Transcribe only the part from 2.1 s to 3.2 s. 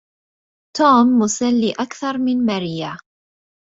من ماريا.